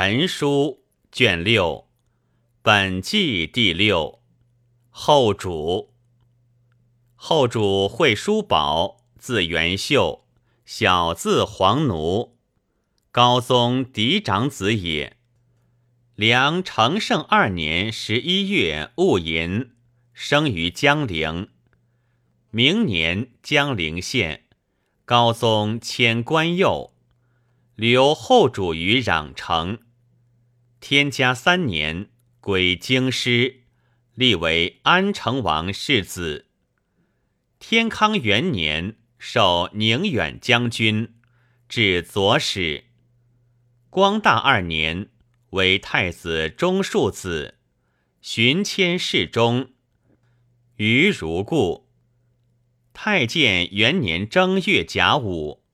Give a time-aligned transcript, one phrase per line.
[0.00, 1.88] 陈书卷六，
[2.62, 4.20] 本纪第六。
[4.90, 5.92] 后主，
[7.16, 10.24] 后主会叔宝，字元秀，
[10.64, 12.36] 小字黄奴，
[13.10, 15.16] 高宗嫡长子也。
[16.14, 19.72] 梁承圣二年十一月戊寅，
[20.12, 21.48] 生于江陵。
[22.52, 24.44] 明年江陵县，
[25.04, 26.94] 高宗迁官右。
[27.74, 29.78] 留后主于壤城，
[30.80, 32.08] 天嘉三年
[32.40, 33.62] 归京师，
[34.14, 36.46] 立为安成王世子。
[37.58, 41.14] 天康元年授宁远将军，
[41.68, 42.84] 至左使。
[43.90, 45.10] 光大二年
[45.50, 47.56] 为太子中庶子，
[48.22, 49.72] 巡迁侍中。
[50.76, 51.88] 于如故。
[52.94, 55.64] 太建元年正月甲午。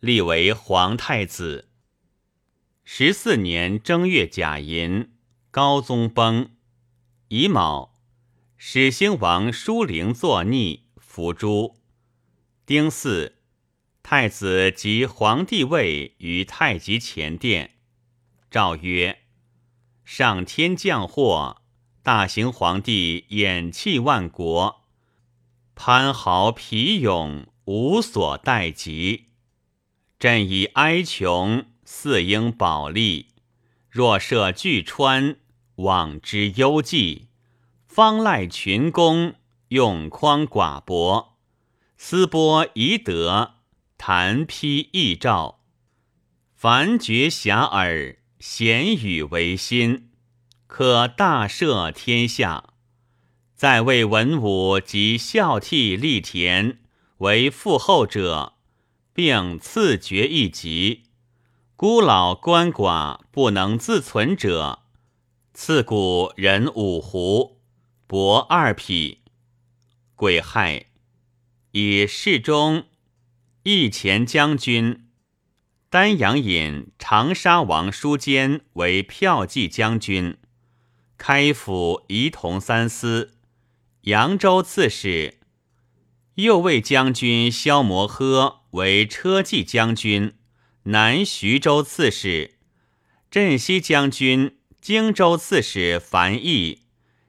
[0.00, 1.69] 立为皇太子。
[2.92, 5.12] 十四年正月甲寅，
[5.52, 6.50] 高宗崩。
[7.28, 7.92] 乙卯，
[8.56, 11.76] 始兴王叔陵作逆，伏诛。
[12.66, 13.36] 丁巳，
[14.02, 17.76] 太子即皇帝位于太极前殿。
[18.50, 19.20] 诏曰：
[20.04, 21.62] 上天降祸，
[22.02, 24.82] 大行皇帝偃弃万国，
[25.76, 29.28] 潘豪疲勇，无所待及。
[30.18, 33.26] 朕以哀穷，四应保利。
[33.90, 35.36] 若涉巨川，
[35.74, 37.24] 往之幽寂，
[37.88, 39.34] 方赖群公，
[39.68, 41.36] 用匡寡薄，
[41.98, 43.54] 思波宜德，
[43.98, 45.62] 谈披易诏。
[46.54, 50.10] 凡觉遐迩，贤语为心，
[50.68, 52.72] 可大赦天下。
[53.56, 56.78] 在位文武及孝悌立田，
[57.18, 58.54] 为父后者。
[59.12, 61.09] 并赐爵一级，
[61.80, 64.80] 孤老鳏寡不能自存者，
[65.54, 67.56] 赐古人五斛，
[68.06, 69.22] 帛二匹。
[70.14, 70.88] 癸亥，
[71.70, 72.84] 以侍中、
[73.62, 75.06] 义前将军、
[75.88, 80.36] 丹阳尹长沙王叔坚为骠骑将军，
[81.16, 83.38] 开府仪同三司，
[84.02, 85.38] 扬州刺史。
[86.34, 88.56] 右卫将军萧摩诃。
[88.72, 90.34] 为车骑将军、
[90.84, 92.54] 南徐州刺史，
[93.30, 96.84] 镇西将军、荆州刺史樊毅，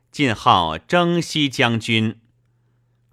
[0.09, 2.13] 晋号征西将军；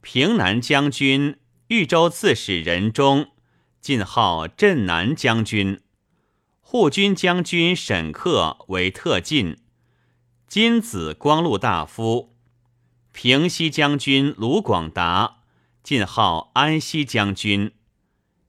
[0.01, 3.33] 平南将军、豫州刺史任忠，
[3.81, 5.81] 晋号镇南将军；
[6.61, 9.57] 护军将军沈克为特进，
[10.47, 12.37] 金子光禄大夫；
[13.11, 15.39] 平西将军卢广达，
[15.83, 17.73] 晋号安西将军。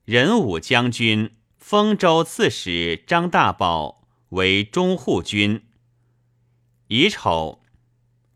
[0.04, 1.36] 仁武将军、
[1.70, 5.62] 丰州刺史张大宝为中护军。
[6.88, 7.62] 乙丑，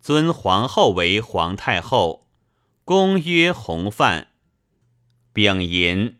[0.00, 2.28] 尊皇后为皇太后，
[2.84, 4.28] 公曰弘范。
[5.32, 6.16] 丙寅，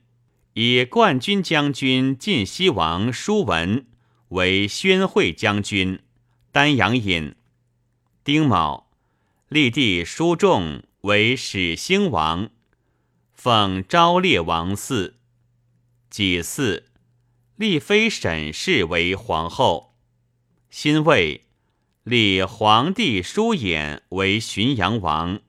[0.54, 3.86] 以冠军将军晋西王叔文
[4.30, 6.00] 为宣惠将军、
[6.50, 7.36] 丹阳尹。
[8.24, 8.90] 丁卯，
[9.48, 12.50] 立弟叔仲为始兴王，
[13.32, 15.14] 奉昭烈王嗣。
[16.10, 16.82] 己巳，
[17.56, 19.94] 立妃沈氏为皇后。
[20.70, 21.46] 辛未，
[22.02, 25.40] 立皇帝叔衍为浔阳王，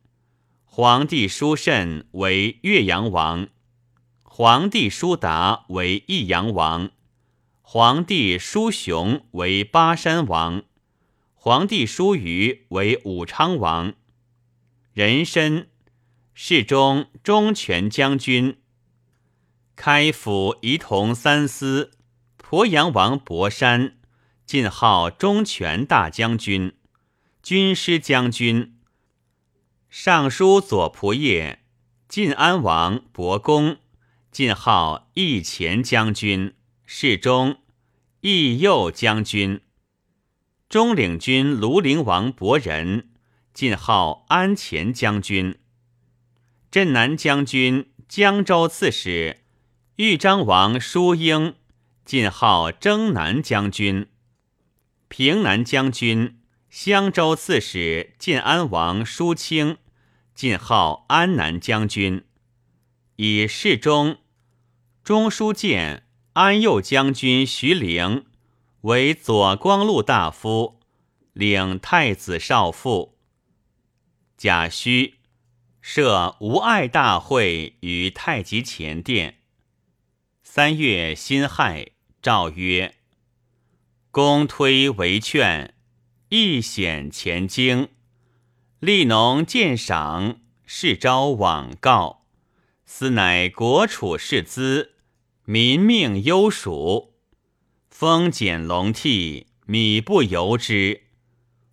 [0.65, 3.47] 皇帝叔慎为岳阳王，
[4.21, 6.91] 皇帝叔达为益阳王，
[7.63, 10.63] 皇帝叔雄为巴山王，
[11.33, 13.95] 皇帝叔虞为武昌王。
[14.93, 15.69] 壬申，
[16.35, 18.59] 侍中中权将军。
[19.75, 21.91] 开府仪同三司，
[22.55, 23.97] 鄱阳王博山，
[24.45, 26.73] 晋号忠权大将军、
[27.43, 28.77] 军师将军。
[29.89, 31.59] 尚书左仆射，
[32.07, 33.75] 晋安王伯公，
[34.31, 36.53] 晋号义前将军、
[36.85, 37.57] 侍中、
[38.21, 39.59] 义右将军。
[40.69, 43.09] 中领军庐陵王伯仁，
[43.53, 45.59] 晋号安前将军。
[46.71, 49.41] 镇南将军、江州刺史。
[49.97, 51.55] 豫章王叔英，
[52.05, 54.05] 晋号征南将军；
[55.07, 59.77] 平南将军、襄州刺史晋安王叔清，
[60.35, 62.23] 晋号安南将军。
[63.15, 64.19] 以侍中、
[65.03, 68.27] 中书监、安右将军徐陵
[68.81, 70.79] 为左光禄大夫，
[71.33, 73.17] 领太子少傅。
[74.37, 75.13] 贾诩
[75.81, 79.39] 设无爱大会于太极前殿。
[80.43, 81.93] 三月辛亥，
[82.25, 82.95] 诏曰
[84.09, 85.75] ：“公推为劝，
[86.29, 87.89] 亦显前经。
[88.81, 92.25] 吏农鉴赏，是招往告。
[92.83, 94.93] 斯乃国储士资，
[95.43, 97.13] 民命忧属。
[97.91, 101.03] 风减龙替，米不由之。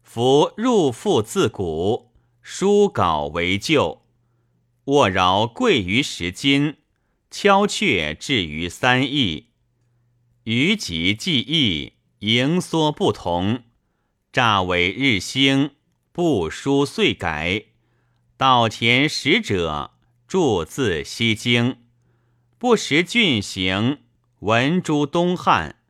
[0.03, 2.13] 夫入腹自古，
[2.43, 4.03] 书稿为旧。
[4.85, 6.77] 卧饶贵于十金，
[7.31, 9.52] 敲却至于三亿。
[10.45, 11.93] 余己记忆。
[12.21, 13.65] 盈缩不同，
[14.33, 15.73] 乍为日兴，
[16.13, 17.65] 不书遂改。
[18.37, 19.91] 稻田使者，
[20.29, 21.79] 著自西京。
[22.59, 23.99] 不识郡行，
[24.39, 25.81] 闻诸东汉。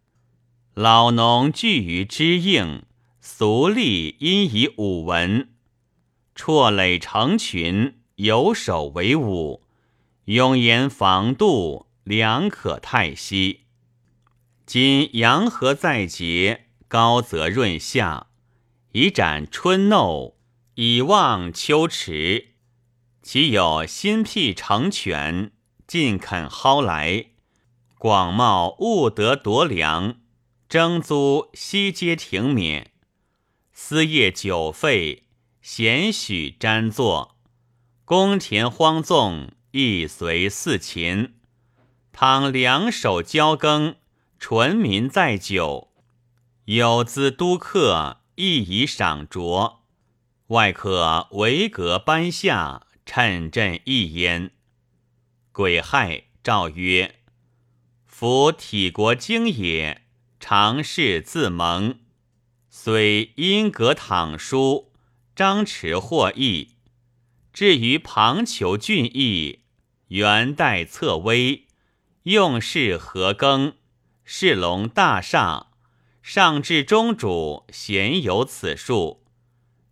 [0.72, 2.84] 老农聚于知应，
[3.20, 5.50] 俗吏因以武文。
[6.34, 9.62] 辍垒成群，有守为武。
[10.25, 13.62] 永言防度，良可泰息。
[14.72, 18.28] 今阳和在节，高则润夏，
[18.92, 20.36] 以展春耨，
[20.76, 22.54] 以望秋池。
[23.22, 25.52] 其有新辟成泉，
[25.86, 27.26] 尽肯蒿来。
[27.98, 30.16] 广袤务得夺粮，
[30.70, 32.92] 征租悉皆停免。
[33.74, 35.24] 私业久废，
[35.60, 37.36] 闲许瞻坐。
[38.06, 41.34] 公田荒纵，亦随四秦。
[42.10, 43.96] 倘两手交耕。
[44.44, 45.93] 纯民在久，
[46.65, 49.77] 有资督客，亦以赏酌。
[50.49, 54.50] 外可围阁班下，趁朕一焉。
[55.53, 57.21] 癸亥，诏曰：
[58.05, 60.03] 夫体国经也，
[60.41, 62.00] 常事自蒙。
[62.69, 64.93] 虽因阁躺书，
[65.37, 66.71] 张弛或异。
[67.53, 69.61] 至于旁求俊逸，
[70.09, 71.69] 元代侧微，
[72.25, 73.75] 用事何更？
[74.34, 75.67] 世龙大厦，
[76.23, 79.23] 上至中主，咸有此数。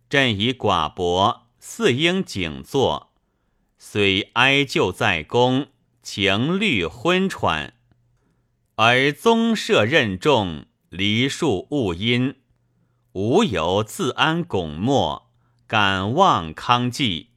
[0.09, 3.13] 朕以寡薄，似应景坐。
[3.77, 5.67] 虽哀旧在宫，
[6.01, 7.75] 情虑昏喘，
[8.77, 12.37] 而宗社任重，梨树勿阴。
[13.11, 15.29] 吾犹自安拱没，
[15.67, 17.29] 敢望康济。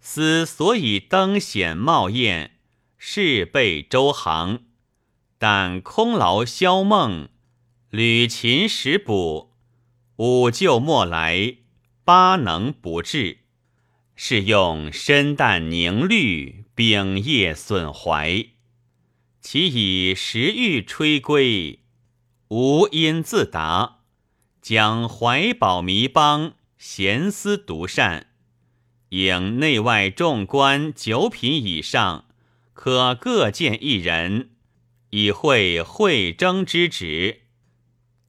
[0.00, 2.58] 思所以登显冒艳，
[2.98, 4.64] 事备周行。
[5.42, 7.28] 但空劳消梦，
[7.90, 9.50] 履勤食补，
[10.14, 11.56] 五旧莫来，
[12.04, 13.38] 八能不至。
[14.14, 18.46] 是用身淡凝虑，秉业损怀。
[19.40, 21.80] 其以时欲吹归，
[22.46, 23.96] 无因自达。
[24.60, 28.28] 将怀宝弥邦，闲思独善。
[29.08, 32.26] 引内外众官九品以上，
[32.72, 34.50] 可各见一人。
[35.14, 37.42] 以会会征之职，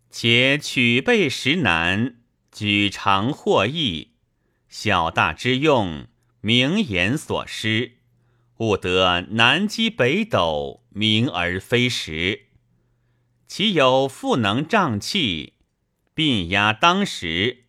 [0.09, 2.17] 且取备实难，
[2.51, 4.09] 举长获易，
[4.67, 6.07] 小大之用，
[6.41, 7.99] 名言所施，
[8.57, 12.47] 务得南击北斗，明而非实。
[13.47, 15.53] 其有赋能瘴气，
[16.13, 17.63] 并压当时，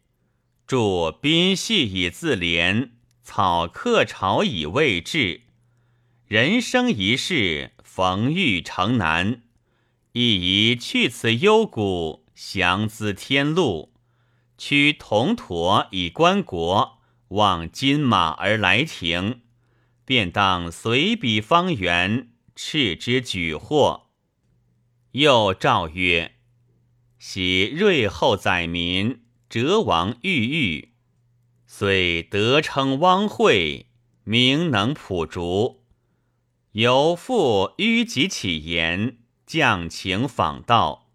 [0.66, 2.90] 著宾系以自怜，
[3.22, 5.42] 草客朝以慰治。
[6.26, 7.73] 人生一世。
[7.96, 9.44] 逢遇城南，
[10.10, 13.94] 亦宜去此幽谷，降资天禄，
[14.58, 16.98] 驱铜驼以观国，
[17.28, 19.42] 望金马而来庭，
[20.04, 24.06] 便当随彼方圆，斥之举货。
[25.12, 26.34] 又诏曰：
[27.20, 30.94] 喜瑞后载民，哲王郁郁，
[31.68, 33.86] 虽得称汪惠，
[34.24, 35.83] 名能普竹。
[36.74, 41.06] 由复迂己起言，降情访道，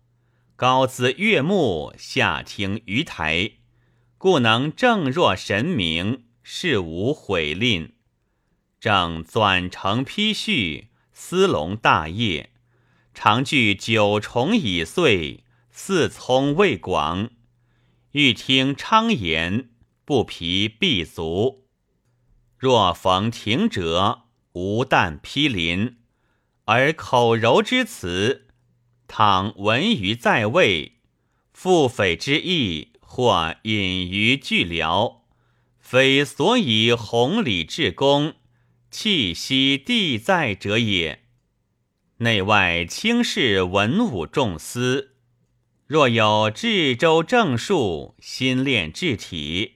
[0.55, 3.51] 高姿悦目，下听于台，
[4.17, 7.91] 故能正若神明，事无悔吝。
[8.79, 12.51] 正纂成批序，司龙大业，
[13.13, 17.31] 常具九重以岁，四聪未广。
[18.13, 19.71] 欲听昌言，
[20.05, 21.65] 不疲必足。
[22.57, 24.28] 若逢停者。
[24.53, 25.98] 无但披鳞，
[26.65, 28.48] 而口柔之词，
[29.08, 30.94] 倘闻于在位，
[31.53, 35.24] 腹诽之意，或隐于句聊，
[35.79, 38.34] 非所以弘礼至公，
[38.89, 41.24] 气息地在者也。
[42.18, 45.15] 内外轻视文武重司，
[45.88, 49.75] 若有治州政术，心练治体，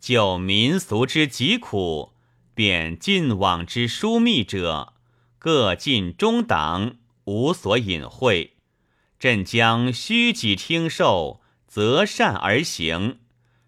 [0.00, 2.15] 救民俗之疾苦。
[2.56, 4.94] 便晋往之枢密者，
[5.38, 8.56] 各尽中党，无所隐晦。
[9.18, 13.18] 朕将虚己听受，择善而行，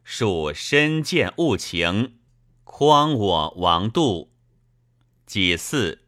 [0.03, 2.15] 属身见物情，
[2.65, 4.33] 匡我王度。
[5.27, 5.99] 己巳，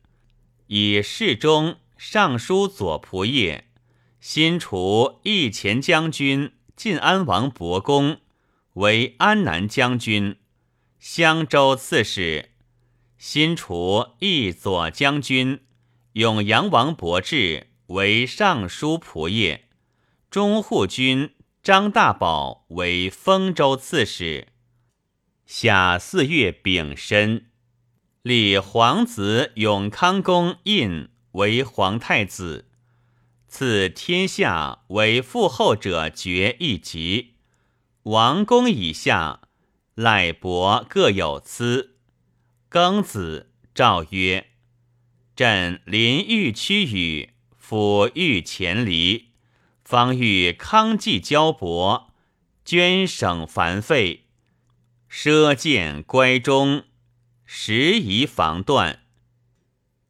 [0.69, 3.65] 以侍中、尚书左仆射、
[4.21, 8.21] 新除义前将军、晋安王伯公
[8.73, 10.39] 为安南将军、
[10.99, 12.50] 襄州刺史；
[13.23, 15.61] 新除义左将军、
[16.15, 17.67] 永阳王伯志。
[17.89, 19.61] 为尚书仆射，
[20.31, 24.49] 中护军张大宝为丰州刺史。
[25.45, 27.51] 夏四月丙申，
[28.23, 32.71] 立皇子永康公胤为皇太子，
[33.47, 37.35] 赐天下为父后者爵一级。
[38.05, 39.43] 王公以下，
[39.95, 41.99] 赖伯各有赐。
[42.71, 44.47] 庚子，诏曰
[45.35, 47.31] ：“朕临豫区宇。”
[47.71, 49.29] 抚欲前离，
[49.85, 52.13] 方欲康济交薄，
[52.65, 54.25] 捐省繁费，
[55.09, 56.83] 奢见乖中，
[57.45, 59.03] 时宜防断。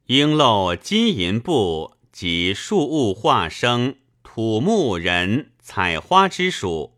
[0.06, 6.96] 应漏金银布及树物化生、土木人采花之属，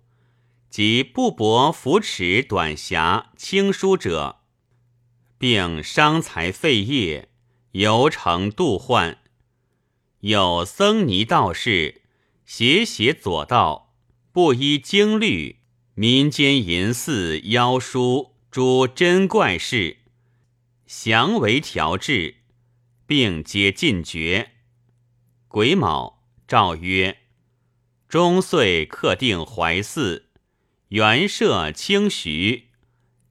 [0.71, 4.42] 及布帛扶持短狭轻疏者，
[5.43, 7.29] 并伤财废业，
[7.73, 9.19] 犹成度患。
[10.21, 12.03] 有僧尼道士，
[12.47, 13.93] 邪邪左道，
[14.31, 15.57] 不依经律，
[15.95, 19.97] 民间淫祀妖书诸真怪事，
[20.87, 22.37] 详为调制，
[23.05, 24.53] 并皆尽绝。
[25.49, 27.19] 癸卯，诏曰：
[28.09, 30.29] 中岁克定怀寺，
[30.91, 32.69] 元设清徐，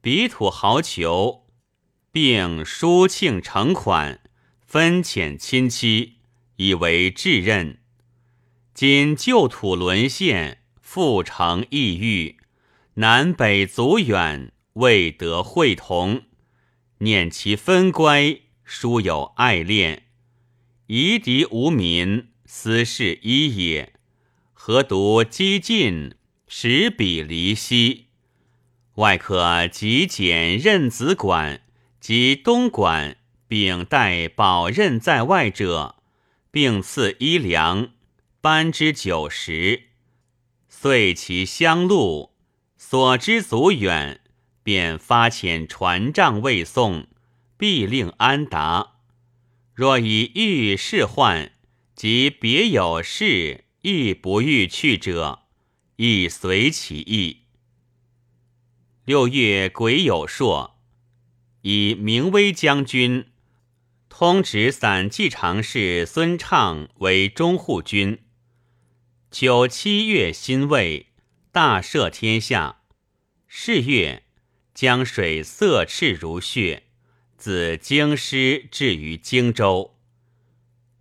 [0.02, 1.41] 彼土豪求，
[2.12, 4.22] 并书庆成款，
[4.66, 6.18] 分遣亲戚。
[6.58, 7.80] 以为至任，
[8.76, 12.38] 今旧土沦陷，复成异域，
[12.96, 16.22] 南北阻远，未得会同。
[17.00, 20.04] 念其分乖，殊有爱恋，
[20.86, 23.94] 夷狄无民，斯是一也。
[24.54, 26.14] 何独激进，
[26.48, 28.10] 使彼离析？
[28.96, 31.64] 外可极简任子管
[32.02, 33.16] 及东莞，
[33.48, 35.96] 并代保任在外者。
[36.54, 37.92] 并赐衣粮，
[38.42, 39.84] 班之九十，
[40.68, 42.34] 遂其乡路
[42.76, 44.20] 所知足远，
[44.62, 47.08] 便发遣传帐未送，
[47.56, 48.96] 必令安达。
[49.74, 51.54] 若以遇事患，
[51.96, 55.44] 及别有事亦不欲去者，
[55.96, 57.44] 亦随其意。
[59.06, 60.81] 六月癸酉朔，
[61.62, 63.28] 以明威将军。
[64.10, 68.20] 通直散骑常侍孙畅为中护军。
[69.32, 71.08] 九七月辛未，
[71.52, 72.82] 大赦天下。
[73.48, 74.24] 是月，
[74.74, 76.84] 江水色赤如血，
[77.38, 79.96] 自京师至于荆州。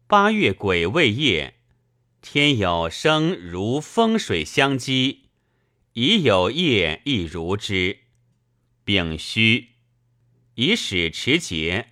[0.07, 1.55] 八月癸未夜，
[2.23, 5.25] 天有生如风水相击，
[5.95, 7.99] 已有夜亦如之。
[8.85, 9.70] 丙戌，
[10.61, 11.87] 以使持节。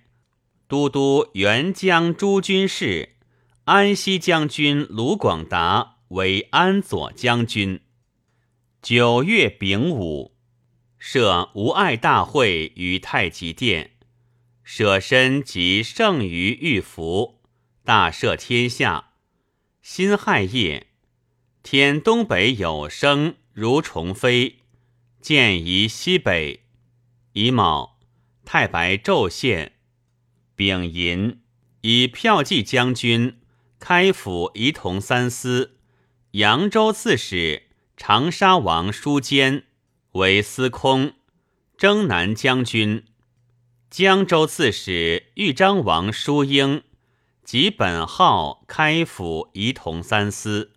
[0.67, 3.15] 都督元江诸军事，
[3.63, 7.81] 安西将军卢广达为安左将军。
[8.79, 10.35] 九月丙午，
[10.99, 13.93] 设无碍大会于太极殿，
[14.63, 17.41] 舍身及圣于玉符，
[17.83, 19.13] 大赦天下。
[19.81, 20.85] 辛亥夜，
[21.63, 24.57] 天东北有声如虫飞，
[25.19, 26.65] 见移西北。
[27.33, 27.98] 乙卯，
[28.51, 29.73] 太白昼现。
[30.55, 31.41] 丙寅，
[31.81, 33.37] 以骠骑将军、
[33.77, 35.77] 开府仪同三司、
[36.31, 39.65] 扬州刺史长沙王舒坚
[40.13, 41.13] 为司空，
[41.77, 43.03] 征南将军；
[43.91, 46.81] 江州刺史豫章王舒英
[47.43, 50.71] 及本号开府仪同三司。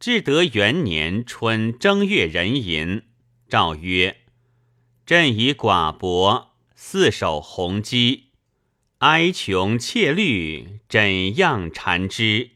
[0.00, 3.04] 至德元年春正月壬寅，
[3.48, 4.16] 诏曰
[5.10, 8.26] ：“朕以寡薄，四守弘基。”
[8.98, 12.50] 哀穷切虑，怎样缠之？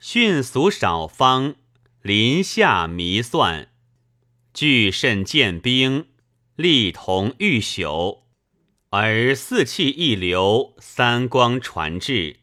[0.00, 1.54] 迅速少方，
[2.02, 3.68] 临下弥算。
[4.52, 6.06] 俱甚见兵，
[6.56, 8.22] 力同欲朽。
[8.90, 12.40] 而四气一流，三光传至。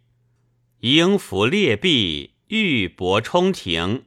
[0.79, 4.05] 鹰伏列壁，玉帛冲庭。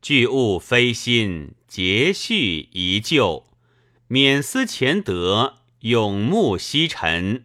[0.00, 3.44] 巨物飞心，节序遗旧。
[4.08, 7.44] 免思前德，永慕昔臣。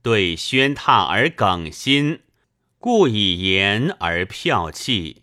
[0.00, 2.20] 对宣榻而耿心，
[2.78, 5.22] 故以言而剽气。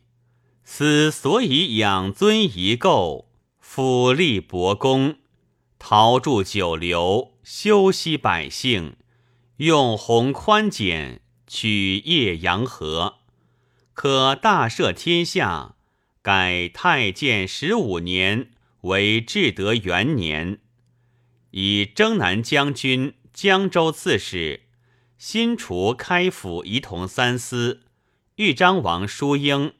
[0.63, 3.25] 思所以养尊遗垢
[3.63, 5.15] ，ful 立伯公，
[5.79, 8.95] 陶铸九流，修息百姓，
[9.57, 13.19] 用弘宽简，取业阳和，
[13.93, 15.75] 可大赦天下。
[16.21, 18.49] 改太监十五年
[18.81, 20.59] 为至德元年，
[21.57, 24.63] 以征南将军、江州刺史，
[25.17, 27.83] 新除开府仪同三司，
[28.35, 29.73] 豫章王叔英。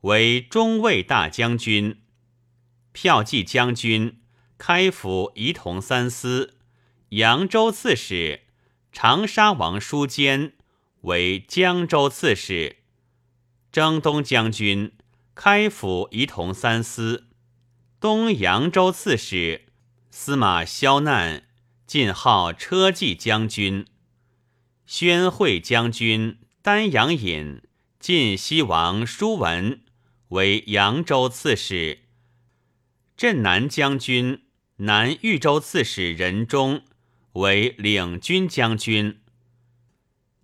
[0.00, 2.02] 为中卫大将军、
[2.92, 4.20] 骠骑将军、
[4.58, 6.58] 开府仪同三司、
[7.10, 8.40] 扬州刺史；
[8.90, 10.54] 长沙王叔坚
[11.02, 12.78] 为江州刺史、
[13.70, 14.92] 征东将军、
[15.36, 17.28] 开府仪同三司、
[18.00, 19.63] 东扬州刺史；
[20.16, 21.42] 司马萧难
[21.88, 23.84] 晋号车骑将军、
[24.86, 27.60] 宣惠将军、丹阳尹
[27.98, 29.82] 晋西王叔文。
[30.28, 32.04] 为扬州刺史，
[33.16, 34.44] 镇南将军、
[34.76, 36.84] 南豫州刺史任忠
[37.32, 39.16] 为领军将军；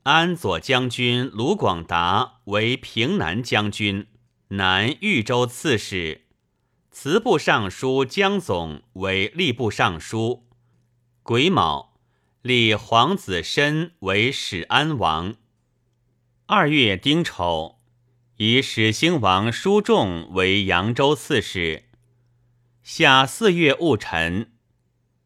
[0.03, 4.09] 安左将军卢广达为平南将军、
[4.49, 6.23] 南豫州刺史；
[6.93, 10.49] 祠部尚书江总为吏部尚书。
[11.23, 11.95] 癸卯，
[12.43, 15.37] 立皇子申为始安王。
[16.47, 17.77] 二月丁丑。
[18.39, 21.85] 以始兴王叔仲为扬州刺史。
[22.83, 24.53] 夏四月戊辰，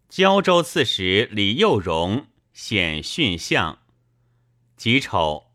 [0.08, 3.78] 胶州刺史李幼荣显逊相。
[4.76, 5.52] 己丑，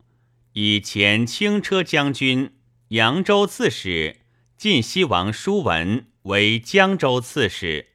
[0.54, 2.56] 以前轻车将军、
[2.88, 4.19] 扬州刺史
[4.60, 7.92] 晋西王叔文为江州刺史。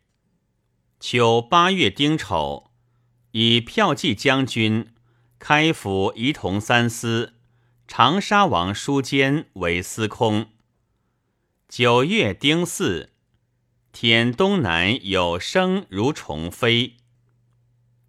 [1.00, 2.72] 秋八月丁丑，
[3.34, 4.88] 以骠骑将军、
[5.38, 7.36] 开府仪同三司。
[7.88, 10.48] 长沙王叔坚为司空。
[11.69, 13.10] 九月丁巳，
[13.91, 16.96] 天东南有生如虫飞。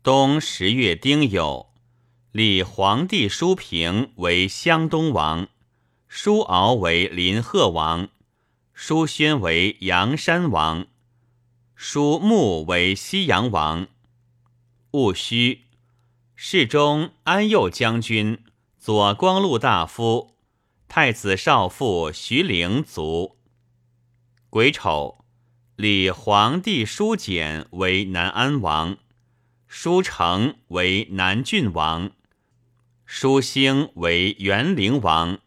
[0.03, 1.67] 冬十月丁酉，
[2.33, 5.47] 立皇帝叔平为湘东王，
[6.09, 8.09] 叔敖为临贺王，
[8.79, 10.87] 叔宣为阳山王，
[11.75, 13.87] 叔穆为西阳王。
[14.91, 15.63] 戊戌，
[16.35, 18.45] 世中安右将军。
[18.79, 20.37] 左光禄大夫、
[20.89, 23.39] 太子少傅徐陵卒。
[24.51, 25.25] 癸丑，
[25.77, 28.99] 立皇帝叔简为南安王，
[29.67, 32.11] 叔成为南郡王，
[33.07, 35.39] 叔兴为元陵王，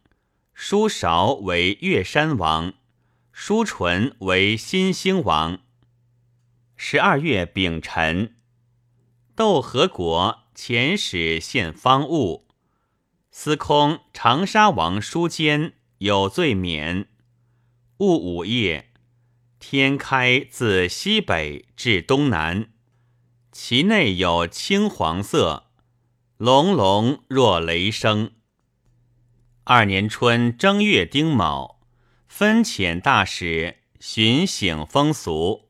[0.56, 2.74] 叔韶为岳山王，
[3.42, 5.60] 叔纯为新兴王。
[6.76, 8.36] 十二月丙辰，
[9.34, 12.50] 窦和国遣使献方物。
[13.32, 17.08] 司空长沙王叔坚有罪免。
[18.00, 18.92] 戊午夜，
[19.58, 22.68] 天开自西北至东南，
[23.54, 25.68] 其内有青黄色，
[26.36, 28.32] 隆隆若雷声。
[29.64, 31.79] 二年春正月丁卯，
[32.30, 35.68] 分遣大使巡省风俗。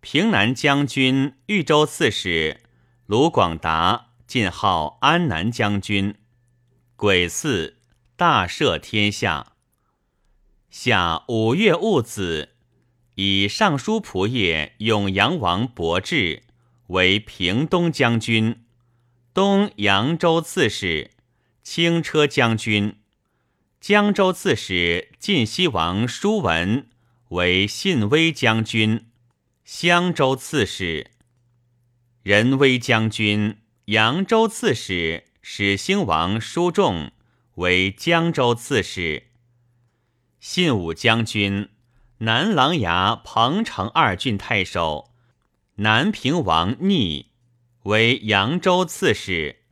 [0.00, 2.60] 平南将军、豫州刺史
[3.06, 6.14] 卢广达晋号安南将军。
[6.96, 7.78] 癸巳，
[8.14, 9.54] 大赦天下。
[10.68, 12.50] 下五月戊子，
[13.14, 16.42] 以尚书仆射永阳王伯志
[16.88, 18.64] 为平东将军、
[19.32, 21.12] 东扬州刺史、
[21.62, 22.98] 轻车将军；
[23.86, 26.88] 江州刺史晋西王叔文
[27.28, 29.10] 为信威将军、
[29.62, 31.10] 襄州刺史；
[32.22, 35.24] 仁威将军、扬州刺史。
[35.42, 37.12] 始兴王叔仲
[37.56, 39.24] 为江州刺史，
[40.40, 41.68] 信武将军、
[42.20, 45.10] 南琅琊彭城二郡太守
[45.74, 47.26] 南平王逆
[47.82, 49.63] 为扬州刺史，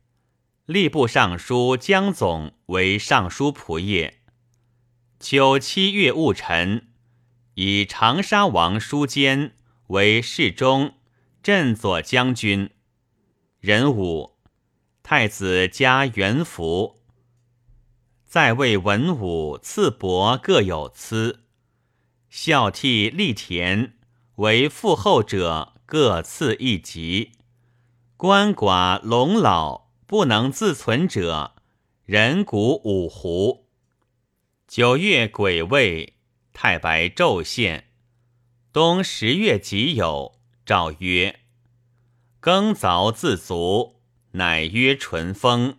[0.67, 4.13] 吏部尚书江总为尚书仆射。
[5.19, 6.87] 九七月戊辰，
[7.55, 10.93] 以长沙王叔坚为侍中、
[11.41, 12.69] 镇左将军，
[13.59, 14.37] 壬午。
[15.03, 17.01] 太子加元服，
[18.23, 21.43] 在位文武赐伯各有赐，
[22.29, 23.97] 孝悌立田
[24.35, 27.33] 为父后者各赐一级，
[28.17, 31.55] 鳏寡龙老不能自存者，
[32.05, 33.67] 人骨五胡。
[34.67, 36.15] 九月癸未，
[36.51, 37.89] 太白昼现。
[38.71, 40.33] 冬十月己酉，
[40.65, 41.39] 诏曰：
[42.39, 44.01] 耕凿自足。
[44.35, 45.77] 乃曰淳风，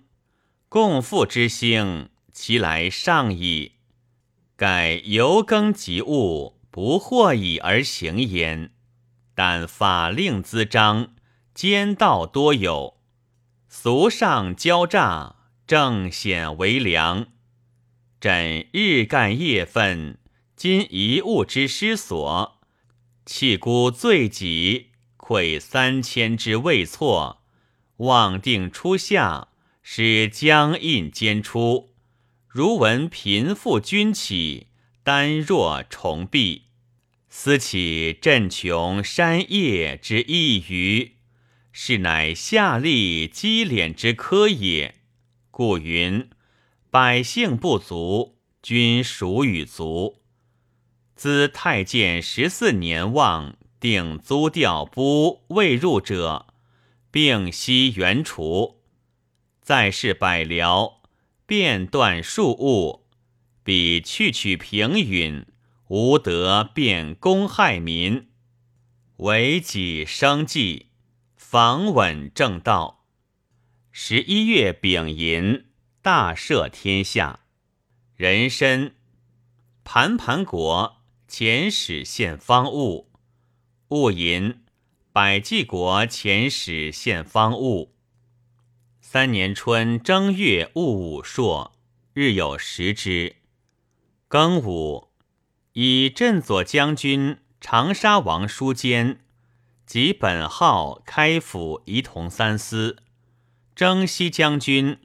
[0.68, 3.72] 共富之兴，其来上矣。
[4.54, 8.70] 盖由耕及物，不惑以而行焉。
[9.34, 11.16] 但法令滋章，
[11.52, 12.93] 奸盗多有，
[13.76, 15.34] 俗上交诈，
[15.66, 17.26] 正显为良。
[18.20, 20.16] 朕日干夜愤，
[20.54, 22.60] 今一物之失所，
[23.26, 27.42] 弃孤罪己，愧三千之未错，
[27.96, 29.48] 望定初夏，
[29.82, 31.90] 使将印兼出。
[32.46, 34.68] 如闻贫富君起，
[35.02, 36.68] 单若重弊，
[37.28, 41.13] 思起朕穷山叶之一隅，
[41.76, 44.94] 是乃下吏积敛之科也。
[45.50, 46.30] 故云。
[46.88, 50.22] 百姓不足，君属与足。
[51.16, 56.46] 自太监十四年望定租调不未入者，
[57.10, 58.80] 并悉原除。
[59.60, 60.98] 再世百僚，
[61.44, 63.08] 变断数物，
[63.64, 65.44] 彼去取平允，
[65.88, 68.28] 无德便公害民，
[69.16, 70.90] 为己生计，
[71.54, 73.04] 防稳正道。
[73.92, 75.66] 十一月丙寅。
[76.02, 77.44] 大赦天下，
[78.16, 78.96] 人参，
[79.84, 80.96] 盘盘国
[81.28, 83.12] 遣使献方物，
[83.86, 84.64] 戊寅，
[85.12, 87.94] 百济国遣使献方物。
[89.00, 91.78] 三年春正月戊午朔，
[92.14, 93.36] 日有食之。
[94.28, 95.12] 庚午，
[95.74, 99.23] 以镇左将军长沙王书坚
[99.86, 102.96] 及本号开府仪同三司，
[103.74, 104.98] 征西将军。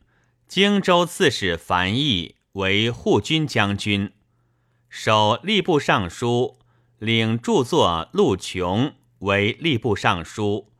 [0.48, 4.12] 荆州刺史樊毅为护军将军，
[4.90, 6.58] 守吏部尚书；
[6.98, 10.74] 领著作陆琼为吏部尚书。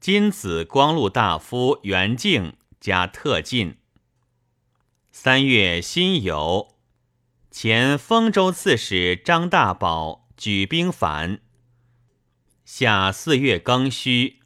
[0.00, 3.76] 金子光禄大夫袁敬加特进。
[5.12, 6.70] 三月辛酉，
[7.48, 11.38] 前丰州刺史张大宝举兵反。
[12.74, 14.40] 夏四月庚戌，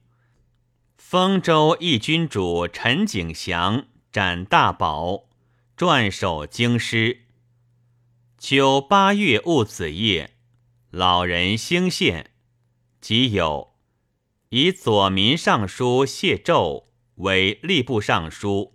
[0.98, 3.86] 丰州义军主陈景祥。
[4.10, 5.28] 斩大宝，
[5.76, 7.26] 转守京师。
[8.36, 10.34] 秋八月戊子夜，
[10.90, 12.32] 老人兴献，
[13.00, 13.76] 即有
[14.48, 16.86] 以左民尚书谢胄
[17.18, 18.74] 为吏部尚书。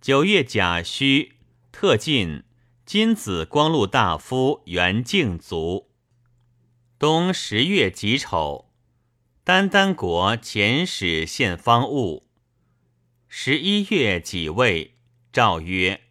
[0.00, 1.34] 九月甲戌，
[1.70, 2.44] 特进
[2.86, 5.91] 金子光禄大夫袁敬卒。
[7.02, 8.70] 冬十月己丑，
[9.42, 12.28] 丹丹国遣使献方物。
[13.26, 14.94] 十一月己未，
[15.32, 16.02] 诏曰：“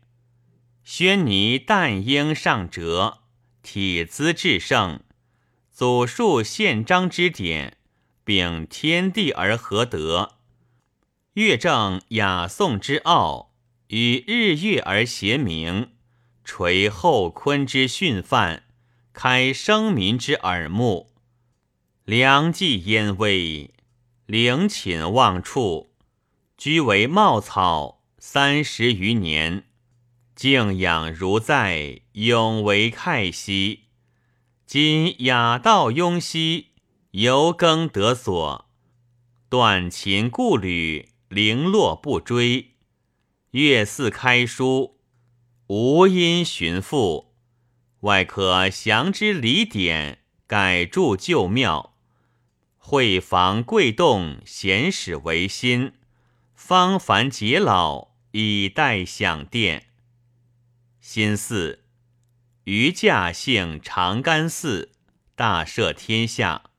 [0.83, 3.19] 宣尼旦婴上折，
[3.63, 4.99] 体姿至圣，
[5.71, 7.77] 祖述宪章之典，
[8.25, 10.39] 秉天地而合德，
[11.31, 13.53] 乐正雅颂之奥，
[13.87, 15.93] 与日月而谐明，
[16.43, 18.65] 垂后坤之训范，
[19.13, 21.11] 开生民之耳目，
[22.05, 23.73] 良计焉微，
[24.25, 25.89] 陵寝望处。”
[26.57, 29.63] 居为茂草三十余年，
[30.35, 33.85] 静养如在，永为慨兮。
[34.67, 36.67] 今雅道雍兮，
[37.11, 38.69] 犹耕得所，
[39.49, 42.75] 断琴故履，零落不追。
[43.51, 44.99] 月似开书，
[45.65, 47.30] 无因寻复。
[48.01, 51.95] 外可详之礼典，改筑旧庙，
[52.77, 55.93] 会房贵动，闲使为新。
[56.55, 59.89] 方凡解老，以待享殿。
[60.99, 61.83] 新四，
[62.63, 64.93] 余驾幸长干寺，
[65.35, 66.71] 大赦天下。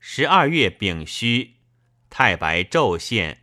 [0.00, 1.58] 十二月丙戌，
[2.10, 3.42] 太白昼现。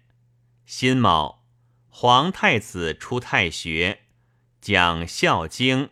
[0.65, 1.45] 辛卯，
[1.87, 4.01] 皇太子出太学，
[4.59, 5.85] 讲《孝经》。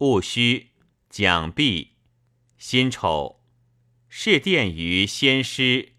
[0.00, 0.70] 戊戌，
[1.10, 1.96] 讲毕。
[2.56, 3.42] 辛丑，
[4.08, 5.92] 侍殿于先师，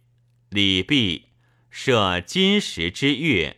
[0.50, 1.30] 礼毕。
[1.70, 3.58] 设金石之乐，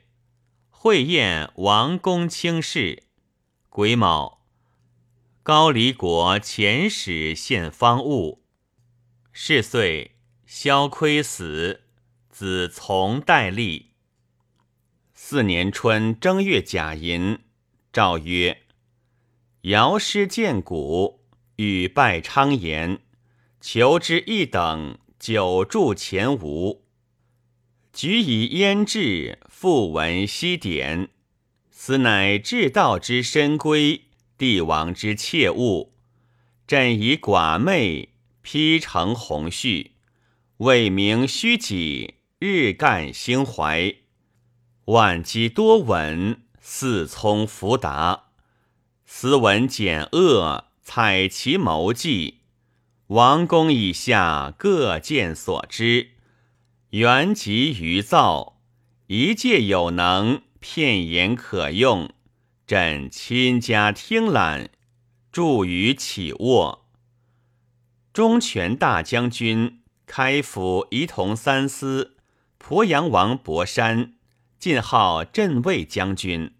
[0.69, 3.03] 会宴王公卿士。
[3.69, 4.45] 癸卯，
[5.43, 8.43] 高黎国遣使献方物。
[9.31, 11.85] 是岁，萧窥死，
[12.29, 13.93] 子从代立。
[15.13, 17.39] 四年春正月甲寅，
[17.93, 18.62] 诏曰：
[19.63, 21.21] 尧师见古，
[21.55, 22.99] 与拜昌言，
[23.61, 26.83] 求之一等，久住前吴。
[27.93, 31.07] 举以焉志，复闻西典，
[31.71, 34.01] 此乃至道之深闺，
[34.37, 35.93] 帝王之切物。
[36.67, 38.09] 朕以寡妹
[38.41, 39.91] 披成鸿序，
[40.57, 43.95] 为名虚己，日干兴怀。
[44.85, 48.32] 万机多稳，四聪福达。
[49.15, 52.39] 斯文简恶，采其谋计。
[53.07, 56.09] 王公以下各见所知，
[56.89, 58.59] 原籍于造，
[59.05, 62.09] 一介有能，片言可用。
[62.65, 64.71] 朕亲家听览，
[65.31, 66.87] 著于起卧。
[68.11, 72.17] 中权大将军开府仪同三司，
[72.59, 74.15] 鄱阳王博山，
[74.57, 76.55] 晋号镇卫将军。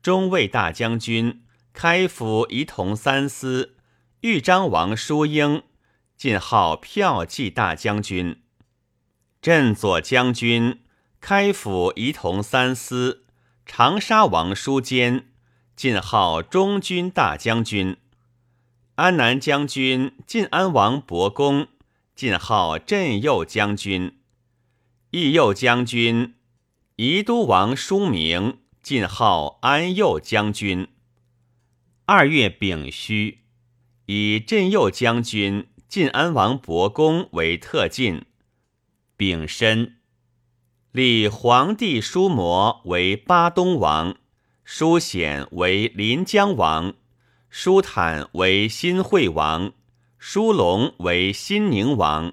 [0.00, 1.42] 中卫大将军
[1.72, 3.76] 开府仪同三司，
[4.20, 5.62] 豫章王叔英。
[6.16, 8.42] 晋号骠骑大将军，
[9.40, 10.78] 镇左将军，
[11.20, 13.24] 开府仪同三司，
[13.66, 15.32] 长沙王叔坚，
[15.74, 17.96] 晋号中军大将军，
[18.94, 21.66] 安南将军晋安王伯公，
[22.14, 24.20] 晋号镇右将军，
[25.10, 26.36] 义右将军，
[26.94, 30.86] 宜都王叔明，晋号安右将军。
[32.04, 33.38] 二月丙戌，
[34.06, 35.68] 以镇右将军。
[35.88, 38.24] 晋安王伯公为特进，
[39.14, 39.98] 丙申，
[40.90, 44.16] 立皇帝叔摩为巴东王，
[44.64, 46.94] 叔显为临江王，
[47.50, 49.74] 叔坦为新会王，
[50.16, 52.32] 叔龙为新宁王。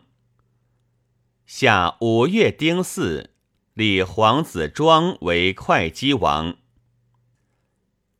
[1.45, 3.31] 下五月丁巳，
[3.73, 6.55] 立皇子庄为会稽王。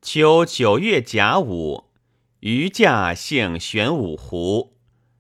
[0.01, 1.89] 秋九月甲午，
[2.39, 4.77] 余驾幸玄武湖。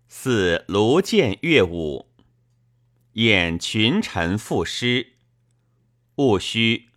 [0.07, 2.07] 似卢见乐舞，
[3.13, 5.13] 演群臣赋诗。
[6.15, 6.87] 戊戌，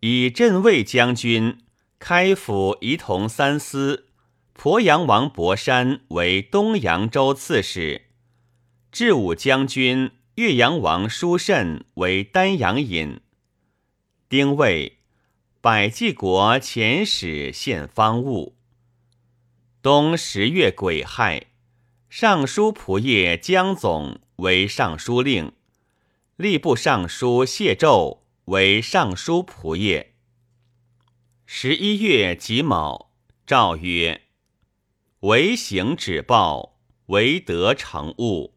[0.00, 1.58] 以镇卫将军、
[2.00, 4.08] 开府仪同三司、
[4.54, 8.02] 鄱阳王博山为东扬州刺史；
[8.90, 13.20] 至武将军、岳阳王叔慎为丹阳尹。
[14.28, 14.97] 丁未，
[15.70, 18.56] 百济国遣使献方物。
[19.82, 21.48] 冬十月癸亥。
[22.08, 25.52] 尚书仆射江总为尚书令，
[26.38, 30.14] 吏部尚书谢胄为尚书仆射。
[31.44, 33.10] 十一月己卯，
[33.46, 34.22] 诏曰
[35.20, 36.78] ：“唯行止暴，
[37.08, 38.54] 唯德成物。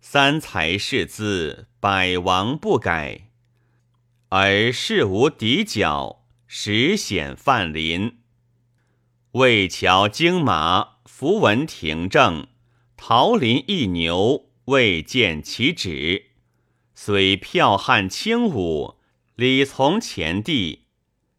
[0.00, 3.32] 三才士资，百王不改，
[4.28, 6.20] 而事无敌角，
[6.56, 8.18] 实显范林。
[9.32, 12.46] 魏桥惊马，符文廷正。”
[12.96, 16.26] 桃林一牛未见其止，
[16.94, 18.94] 虽票悍轻武，
[19.34, 20.84] 礼从前帝。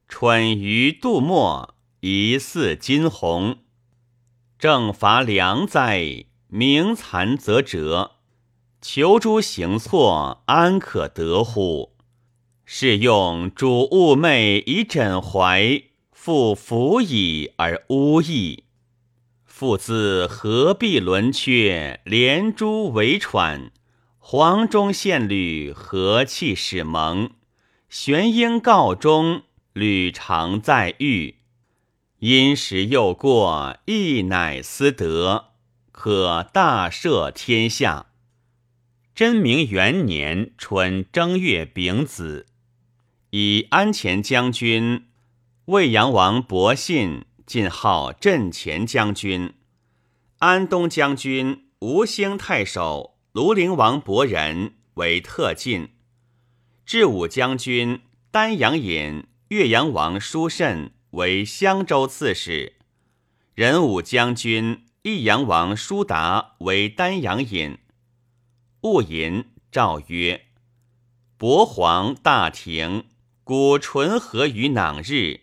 [0.09, 3.59] 蠢于杜末，疑似金鸿。
[4.59, 8.17] 正伐良哉，明残则折。
[8.81, 11.94] 求诸行错，安可得乎？
[12.65, 18.63] 是用主物昧以枕怀，复服矣而无益。
[19.45, 23.71] 父自何必轮缺，连珠为喘。
[24.17, 27.29] 黄忠献履，和气始蒙？
[27.87, 31.35] 玄英告终，履常在狱。
[32.17, 35.51] 因时又过，亦乃思德，
[35.91, 38.07] 可大赦天下。
[39.13, 42.47] 真明元年春正月丙子，
[43.37, 45.07] 以安前将军、
[45.65, 47.25] 魏阳王伯信。
[47.45, 49.53] 进号镇前将军，
[50.39, 55.89] 安东将军吴兴太守庐陵王伯仁为特进，
[56.85, 62.77] 至武将军丹阳尹岳阳王叔慎为襄州刺史，
[63.53, 67.77] 仁武将军益阳王叔达为丹阳尹。
[68.81, 70.45] 戊寅，诏曰：
[71.37, 73.03] 伯皇大庭，
[73.45, 75.41] 古淳和于囊日。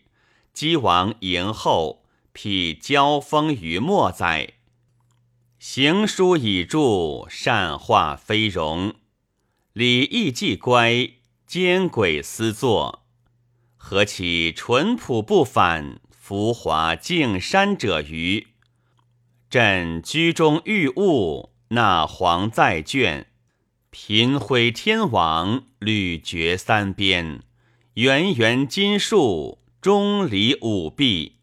[0.52, 4.54] 姬王迎后，辟交锋于末哉？
[5.60, 8.96] 行书已著，善化非容。
[9.72, 11.10] 礼义既乖，
[11.46, 13.04] 奸诡私作。
[13.76, 18.48] 何其淳朴不反，浮华敬山者于？
[19.48, 23.28] 朕居中遇物，纳皇在卷，
[23.90, 27.44] 频毁天王，屡绝三边，
[27.94, 29.58] 圆圆金树。
[29.82, 31.38] 钟离五弊，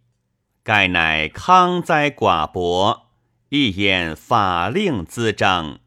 [0.64, 3.10] 盖乃康哉寡薄，
[3.50, 5.82] 一眼法令滋彰，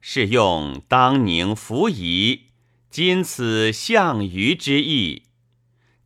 [0.00, 2.44] 是用当宁服仪。
[2.88, 5.24] 今此项羽之意，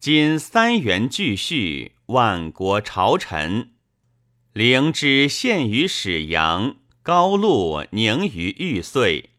[0.00, 3.70] 今三元俱续，万国朝臣，
[4.52, 6.74] 灵芝献于始阳，
[7.04, 9.30] 高露凝于玉碎，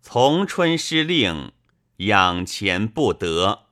[0.00, 1.52] 从春失令，
[1.98, 3.65] 养钱不得。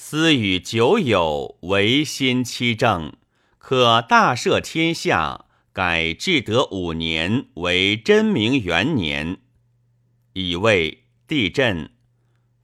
[0.00, 3.12] 私与酒友，唯心欺正，
[3.58, 9.38] 可大赦天下，改至德五年为真明元年。
[10.32, 11.90] 乙未，地震。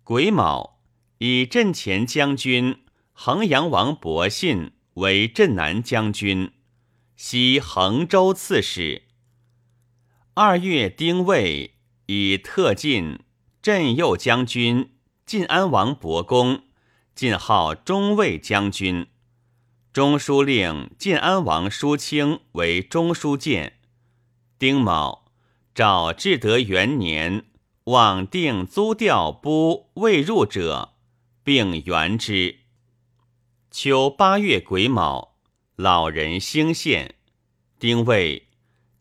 [0.04, 0.78] 癸卯，
[1.18, 2.76] 以镇前将军
[3.12, 6.52] 衡阳王伯信为镇南将军，
[7.16, 9.02] 袭衡州刺史。
[10.34, 11.74] 二月丁未，
[12.06, 13.18] 以特进
[13.60, 14.92] 镇右将军
[15.26, 16.62] 晋安王伯公，
[17.14, 19.06] 晋号中尉将军。
[19.92, 23.78] 中书令晋安王叔清为中书监。
[24.58, 25.26] 丁卯，
[25.74, 27.44] 诏至德元年。
[27.84, 30.94] 往定租调不未入者，
[31.42, 32.60] 并原之。
[33.70, 35.36] 秋八月癸卯，
[35.76, 37.16] 老人兴县。
[37.78, 38.48] 丁未，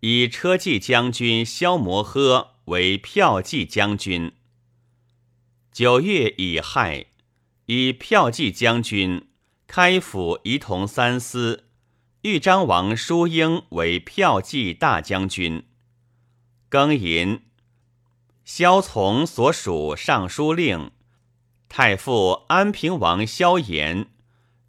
[0.01, 4.33] 以车骑将军萧摩诃为骠骑将军。
[5.71, 7.05] 九月乙亥，
[7.65, 9.27] 以骠骑将军
[9.67, 11.65] 开府仪同三司
[12.21, 15.65] 豫章王叔英为骠骑大将军。
[16.69, 17.41] 庚寅。
[18.45, 20.91] 萧从所属尚书令、
[21.69, 24.07] 太傅安平王萧衍、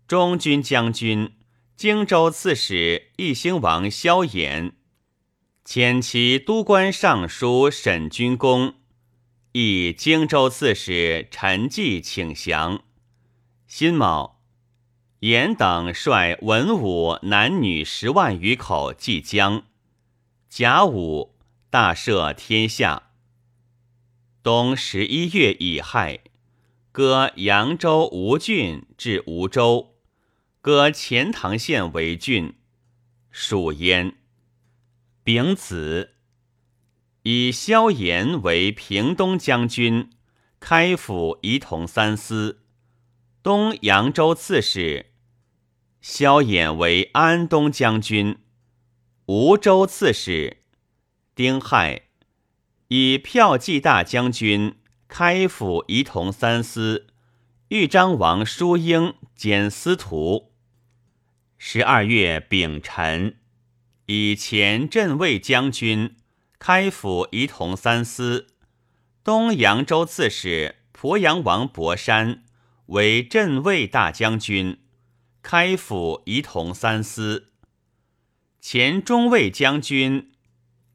[0.07, 1.35] 中军将军、
[1.77, 4.75] 荆州刺史义兴王萧衍，
[5.65, 8.75] 遣其都官尚书沈君公，
[9.57, 12.83] 以荆州刺史陈纪请降。
[13.69, 14.41] 辛卯，
[15.21, 19.63] 严等率文武男女十万余口即将。
[20.49, 21.37] 甲午，
[21.71, 23.11] 大赦天下。
[24.43, 26.19] 冬十一月乙亥，
[26.91, 29.95] 割扬州吴郡至吴州，
[30.61, 32.55] 割钱塘县为郡，
[33.31, 34.17] 属焉。
[35.23, 36.14] 丙子，
[37.25, 40.11] 以萧炎为平东将军，
[40.61, 42.61] 开府仪同三司，
[43.43, 45.07] 东扬州刺史；
[46.03, 48.37] 萧衍为安东将军，
[49.25, 50.59] 吴州刺史。
[51.35, 52.03] 丁亥。
[52.89, 54.77] 以骠骑大将军、
[55.09, 57.07] 开府仪同三司、
[57.69, 60.53] 豫章王叔英兼司徒。
[61.57, 63.39] 十二月丙辰，
[64.05, 66.15] 以前镇卫将军、
[66.59, 68.49] 开府仪同三司、
[69.23, 72.45] 东扬州刺史鄱阳王伯山
[72.87, 74.79] 为镇卫大将军、
[75.43, 77.51] 开府仪同三司。
[78.61, 80.33] 前中卫将军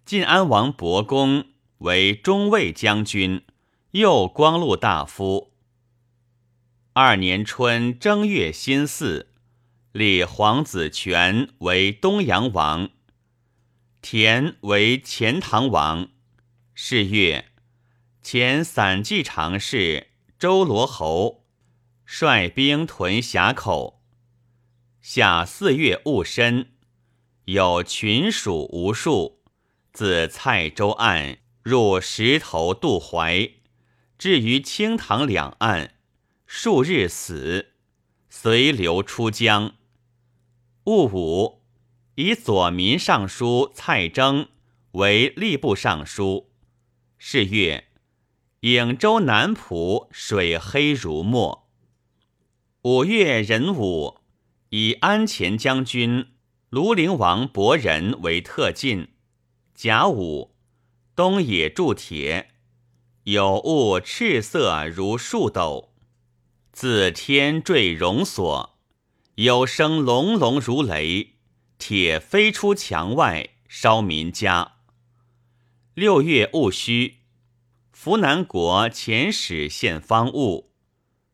[0.06, 1.46] 晋安王伯公。
[1.80, 3.46] 为中卫将军，
[3.92, 5.54] 右光禄大夫。
[6.92, 9.28] 二年春正月辛巳，
[9.94, 12.90] 立皇子权为东阳王，
[14.02, 16.10] 田为钱塘王。
[16.74, 17.52] 是月，
[18.22, 20.08] 前散骑常侍
[20.38, 21.46] 周罗侯
[22.06, 24.02] 率兵屯峡口。
[25.02, 26.72] 夏四月戊申，
[27.46, 29.42] 有群鼠无数，
[29.92, 31.40] 自蔡州岸。
[31.62, 33.52] 入石头渡淮，
[34.18, 35.96] 至于清塘两岸，
[36.48, 37.74] 数日死，
[38.30, 39.76] 随流出江。
[40.86, 41.59] 戊午，
[42.22, 44.50] 以左民尚书蔡征
[44.92, 46.50] 为吏部尚书。
[47.18, 47.86] 是月，
[48.60, 51.70] 颍州南浦水黑如墨。
[52.82, 54.18] 五月壬午，
[54.72, 56.26] 以安前将军
[56.70, 59.14] 庐陵王伯仁为特进。
[59.74, 60.58] 甲午。
[61.16, 62.50] 东野铸铁，
[63.24, 65.94] 有物赤色如树斗，
[66.74, 68.78] 自天坠熔锁，
[69.36, 71.36] 有声隆隆如雷，
[71.80, 74.74] 铁飞出墙外，烧民家。
[75.94, 77.20] 六月戊戌，
[77.94, 80.74] 扶南国遣使献方物。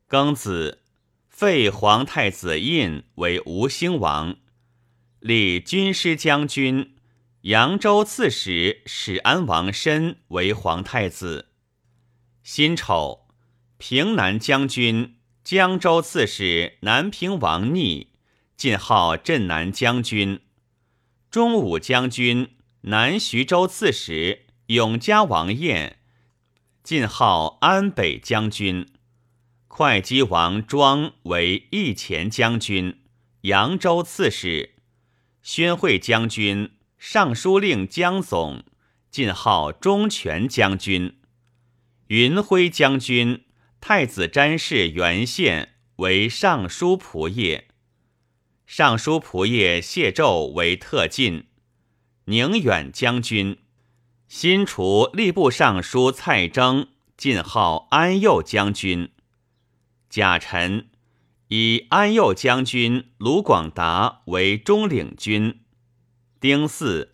[0.07, 0.83] 庚子，
[1.27, 4.37] 废皇太子胤为吴兴王，
[5.19, 6.95] 立军师将军。
[7.41, 11.49] 扬州刺史史安王申为皇太子。
[12.43, 13.27] 辛丑，
[13.77, 18.13] 平南将军、江州刺史南平王逆
[18.57, 20.41] 晋号镇南将军。
[21.29, 25.99] 中武将军、南徐州刺史永嘉王彦
[26.83, 28.87] 晋号安北将军。
[29.67, 33.01] 会稽王庄为义前将军、
[33.41, 34.75] 扬州刺史。
[35.41, 36.71] 宣惠将军。
[36.97, 38.63] 尚书令江总，
[39.11, 41.17] 晋号忠权将军；
[42.07, 43.45] 云辉将军、
[43.79, 47.65] 太子詹事元献为尚书仆射；
[48.65, 51.43] 尚书仆射谢胄为特进；
[52.25, 53.59] 宁远将军，
[54.27, 59.09] 新除吏部尚书蔡征，晋号安右将军；
[60.09, 60.89] 贾臣，
[61.49, 65.61] 以安右将军卢广达为中领军。
[66.39, 67.09] 丁巳，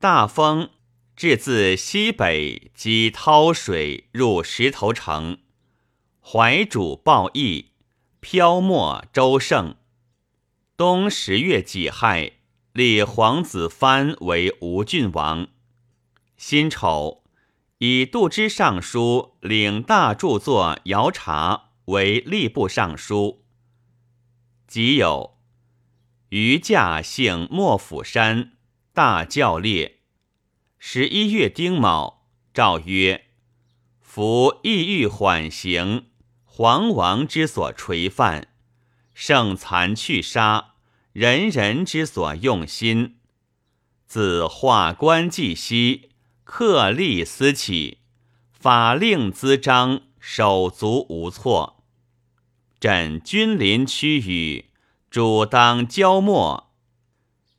[0.00, 0.70] 大风，
[1.14, 5.38] 至自西北击涛水入石头城。
[6.20, 7.72] 怀主报义，
[8.20, 9.76] 飘没周胜。
[10.78, 12.34] 冬十月己亥，
[12.72, 15.48] 立皇子藩为吴郡王。
[16.36, 17.24] 辛丑，
[17.78, 23.44] 以度支尚书领大著作姚察为吏部尚书。
[24.68, 25.32] 己酉，
[26.28, 28.52] 余驾幸莫府山，
[28.92, 30.02] 大教列。
[30.78, 33.24] 十一月丁卯，诏曰
[34.00, 36.10] ：“夫意欲缓刑，
[36.44, 38.54] 皇王之所垂范，
[39.20, 40.74] 圣残去杀。”
[41.12, 43.16] 人人之所用心，
[44.06, 46.10] 自化官祭息，
[46.44, 47.98] 克吏司起，
[48.52, 51.82] 法令滋章，手足无措。
[52.78, 54.66] 朕君临区宇，
[55.10, 56.70] 主当交没。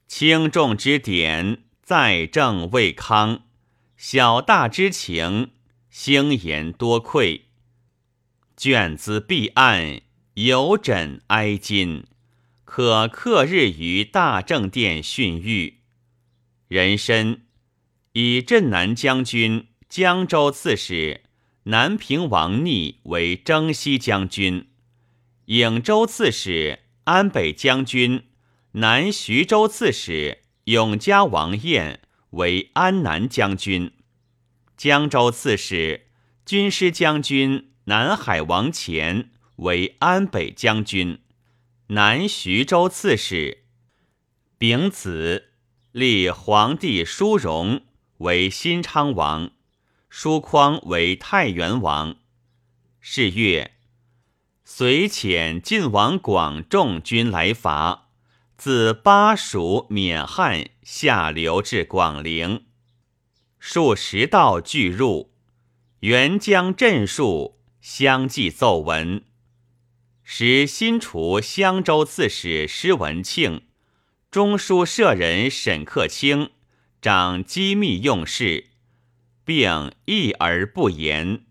[0.08, 3.40] 轻重之典，在政未康；
[3.98, 5.52] 小大之情，
[5.90, 7.48] 兴言多愧。
[8.56, 10.02] 卷资弊案，
[10.42, 12.06] 有枕哀金。
[12.64, 15.74] 可克日于大正殿训谕，
[16.70, 17.42] 人参
[18.14, 21.24] 以镇南将军、江州刺史
[21.64, 24.70] 南平王逆为征西将军，
[25.48, 28.24] 颍州刺史安北将军、
[28.74, 33.92] 南徐州刺史永嘉王彦为安南将军，
[34.78, 36.08] 江州刺史
[36.46, 41.22] 军师将军南海王乾为安北将军。
[41.88, 43.64] 南徐州刺史，
[44.58, 45.54] 丙子，
[45.92, 47.82] 立皇帝叔荣。
[48.20, 49.52] 为新昌王，
[50.10, 52.18] 叔匡为太原王。
[53.00, 53.76] 是月，
[54.66, 58.10] 随遣晋王广众军来伐，
[58.58, 62.66] 自巴蜀免汉下流至广陵，
[63.58, 65.32] 数十道俱入，
[66.02, 69.24] 援将镇戍，相继奏闻。
[70.32, 73.64] 时新除襄州刺史施文庆，
[74.30, 76.52] 中书舍人沈克清
[77.02, 78.68] 掌机密用事，
[79.44, 81.46] 并议而不言，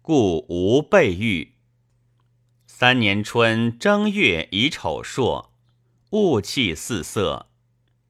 [0.00, 1.56] 故无备御。
[2.66, 5.52] 三年春正月乙丑朔，
[6.12, 7.50] 雾气四色。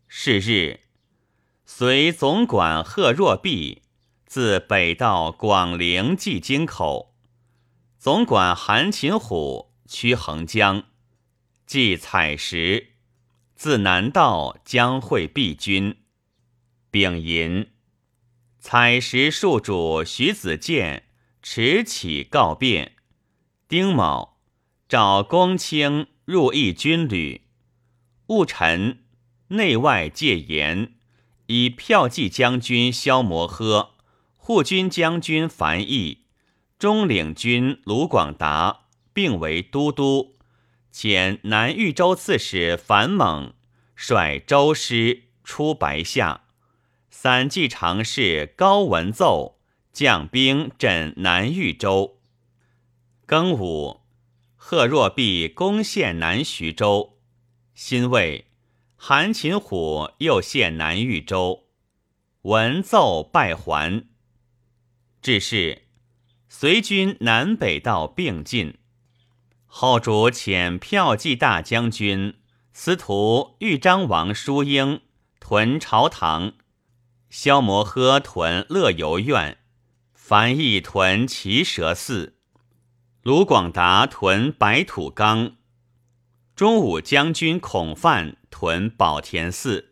[0.06, 0.82] 是日，
[1.66, 3.82] 随总管贺若弼
[4.24, 7.12] 自北到广陵济京口，
[7.98, 9.71] 总管韩擒虎。
[9.92, 10.84] 驱横江，
[11.66, 12.94] 即采石，
[13.54, 15.98] 自南道将会避军。
[16.90, 17.68] 丙寅，
[18.58, 21.10] 采石戍主徐子建
[21.42, 22.92] 持起告变。
[23.68, 24.38] 丁卯，
[24.88, 27.42] 召公卿入议军旅。
[28.28, 29.04] 戊辰，
[29.48, 30.94] 内外戒严，
[31.48, 33.90] 以票骑将军萧摩诃、
[34.36, 36.24] 护军将军樊毅、
[36.78, 38.81] 中领军卢广达。
[39.12, 40.36] 并为都督，
[40.92, 43.54] 遣南豫州刺史樊猛
[43.94, 46.44] 率州师出白下，
[47.10, 49.60] 散骑常侍高文奏
[49.92, 52.18] 将兵镇南豫州。
[53.26, 54.00] 庚午，
[54.56, 57.18] 贺若弼攻陷南徐州，
[57.74, 58.46] 辛未，
[58.96, 61.68] 韩擒虎又陷南豫州，
[62.42, 64.06] 文奏败还。
[65.20, 65.82] 至是，
[66.48, 68.78] 随军南北道并进。
[69.74, 72.34] 后主遣骠骑大将军
[72.74, 75.00] 司徒豫章王叔英
[75.40, 76.52] 屯朝堂，
[77.30, 79.56] 萧摩诃屯乐游院，
[80.12, 82.36] 樊毅屯奇蛇寺，
[83.22, 85.56] 卢广达屯白土冈，
[86.54, 89.88] 中武将军孔范屯宝田寺。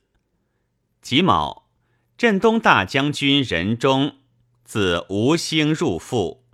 [1.00, 1.70] 己卯，
[2.18, 4.16] 镇东大将军任忠
[4.62, 6.44] 自吴兴入腹，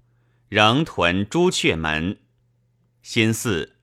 [0.48, 2.20] 仍屯朱雀门。
[3.08, 3.76] 新四，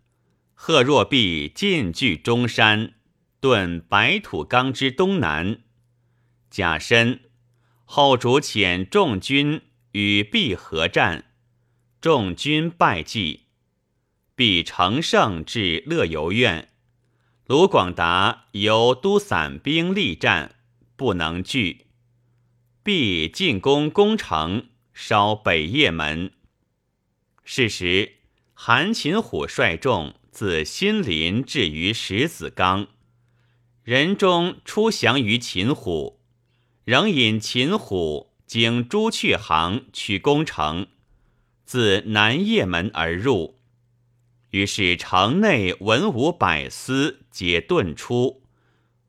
[0.54, 2.96] 贺若弼进据中山，
[3.40, 5.62] 遁白土冈之东南。
[6.50, 7.22] 甲申，
[7.86, 9.62] 后主遣众军
[9.94, 11.32] 与弼合战，
[12.02, 13.46] 众军败绩。
[14.36, 16.68] 弼乘胜至乐游院，
[17.46, 20.56] 卢广达由都散兵力战，
[20.98, 21.86] 不能拒。
[22.84, 26.34] 弼进攻攻城，烧北掖门。
[27.46, 28.18] 是时。
[28.66, 32.88] 韩擒虎率众自新林至于石子冈，
[33.84, 36.22] 人中出降于秦虎，
[36.86, 40.88] 仍引秦虎经朱雀行取攻城，
[41.66, 43.60] 自南掖门而入。
[44.52, 48.44] 于是城内文武百司皆遁出，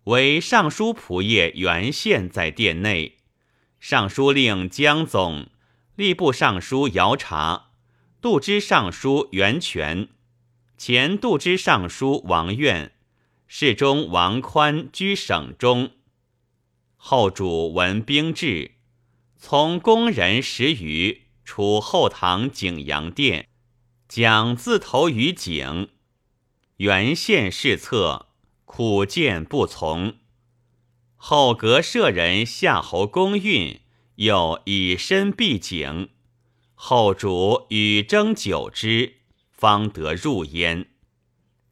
[0.06, 3.18] 唯尚书仆射袁宪在殿内。
[3.78, 5.46] 尚书令江总、
[5.96, 7.70] 吏部尚书姚察、
[8.24, 10.08] 度支尚书袁泉、
[10.78, 12.92] 前度支尚书王苑、
[13.46, 15.90] 侍中王宽居省中。
[16.96, 18.76] 后主闻兵至，
[19.36, 23.50] 从宫人十余出后堂景阳殿。
[24.08, 25.90] 蒋自投于井，
[26.78, 28.28] 原县侍策，
[28.64, 30.14] 苦谏不从。
[31.16, 33.82] 后阁舍人夏侯公运
[34.14, 36.08] 又以身避井，
[36.86, 39.14] 后主与争久之，
[39.50, 40.90] 方得入焉。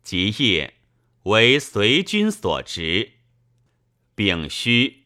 [0.02, 0.76] 即夜
[1.24, 3.12] 为随军所执。
[4.14, 5.04] 丙戌，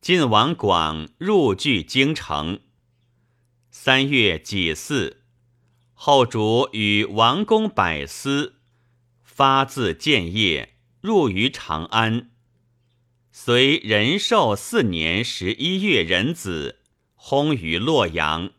[0.00, 2.60] 晋王广入据京城。
[3.70, 5.18] 三月己巳。
[5.92, 8.54] 后主与王公百司
[9.22, 12.30] 发自建业，入于长安。
[13.30, 16.80] 随仁寿四年十一月壬子，
[17.18, 18.50] 薨于洛阳，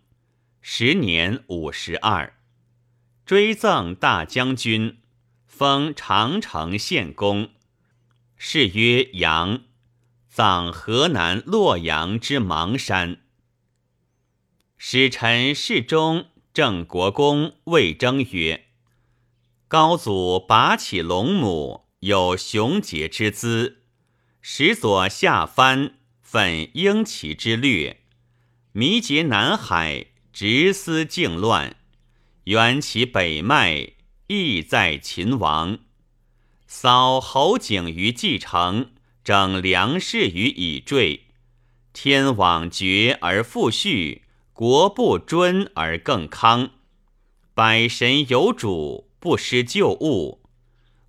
[0.65, 2.37] 时年五十二。
[3.25, 4.99] 追赠大将军，
[5.45, 7.49] 封长城县公，
[8.37, 9.63] 谥曰杨，
[10.29, 13.19] 葬河南洛阳之邙山。
[14.77, 16.27] 使臣侍中。
[16.53, 18.67] 郑国公魏征曰
[19.67, 23.77] ：“高祖拔起龙母，有雄杰之姿；
[24.39, 27.97] 使左下藩，奋鹰骑之略；
[28.71, 31.75] 弥结南海，直思靖乱。
[32.45, 33.93] 缘其北脉，
[34.27, 35.79] 意在秦王。
[36.67, 38.91] 扫侯景于继承，
[39.23, 41.27] 整粮食于以坠。
[41.93, 44.23] 天网绝而复续。”
[44.53, 46.69] 国不尊而更康，
[47.55, 50.43] 百神有主，不失旧物。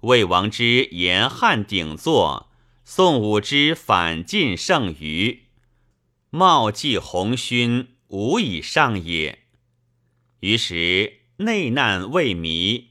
[0.01, 2.49] 魏王之严汉鼎坐，
[2.87, 5.43] 宋武之反晋胜余，
[6.31, 9.41] 茂继鸿勋，无以上也。
[10.41, 12.87] 于是内难未弭，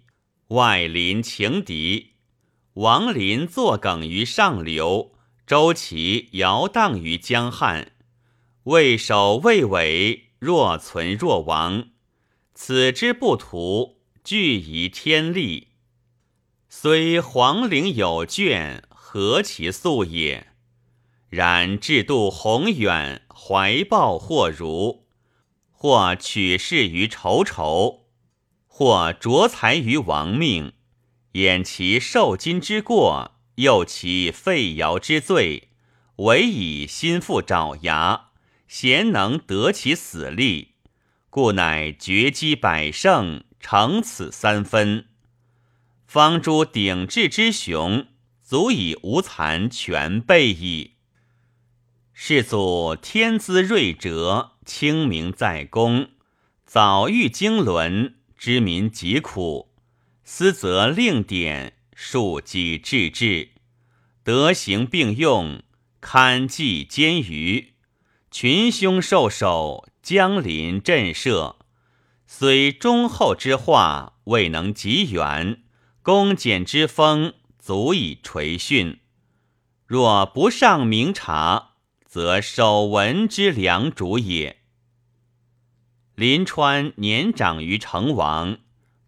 [0.47, 2.14] 外邻情敌，
[2.74, 5.14] 王林作梗于上流，
[5.45, 7.91] 周齐摇荡于江汉，
[8.64, 10.30] 畏首畏尾。
[10.39, 11.91] 若存若亡，
[12.53, 15.70] 此之不图，俱宜天力。
[16.68, 20.47] 虽皇陵有眷，何其素也！
[21.30, 25.02] 然制度宏远，怀抱或如，
[25.84, 28.05] 或取势于仇仇，
[28.67, 30.71] 或着财于亡命，
[31.34, 35.71] 掩其受金之过，诱其废尧之罪，
[36.19, 38.29] 唯以心腹爪牙。
[38.65, 40.75] 贤能得其死力，
[41.29, 45.07] 故乃绝击百胜，成此三分。
[46.05, 48.07] 方诸鼎峙之雄，
[48.41, 50.93] 足以无残全备矣。
[52.13, 56.09] 世祖天资睿哲，清明在公，
[56.66, 59.70] 早遇经纶，知民疾苦，
[60.24, 63.49] 思则令典，庶几治治，
[64.24, 65.61] 德行并用，
[66.01, 67.74] 堪济兼余。
[68.32, 71.57] 群凶受首，江临震慑。
[72.26, 75.61] 虽忠厚之化未能及远，
[76.01, 79.01] 恭俭之风足以垂训。
[79.86, 81.72] 若不上明察，
[82.14, 84.57] 则守文之良主也。
[86.14, 88.59] 临川年长于成王，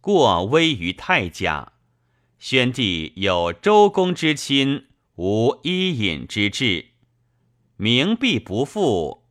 [0.02, 1.74] 过威于太甲。
[2.40, 4.88] 宣帝有周公之亲，
[5.18, 6.94] 无伊尹之志。
[7.78, 9.28] 明必不复，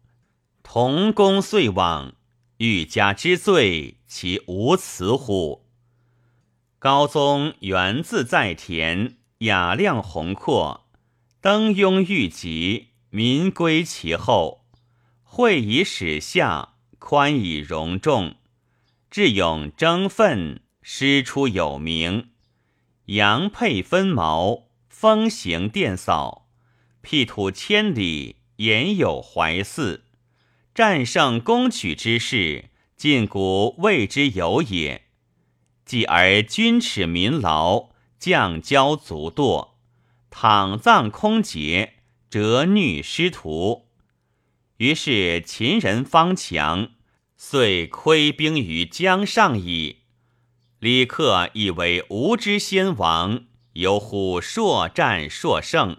[0.62, 2.14] 同公遂往，
[2.59, 5.66] 欲加之罪，其无辞乎？
[6.79, 10.87] 高宗源自在田，雅量宏阔，
[11.41, 14.64] 登庸遇极，民归其后。
[15.22, 18.34] 惠以使下，宽以容众，
[19.08, 22.30] 智勇争奋，师出有名。
[23.04, 26.48] 阳佩分毛，风行电扫。
[27.02, 30.00] 辟土千里，言有怀祀；
[30.74, 35.02] 战胜攻取之事，近古未之有也。
[35.84, 39.74] 继而君耻民劳，将骄卒堕，
[40.30, 41.94] 躺葬空竭，
[42.35, 43.87] 折虐师徒。
[44.78, 46.89] 于是秦人方强，
[47.37, 49.99] 遂窥兵于江上矣。
[50.80, 55.99] 李克以为吾之先王，犹乎硕战硕胜。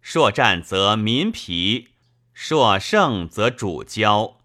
[0.00, 1.88] 硕战则民疲，
[2.32, 4.36] 硕胜则主骄。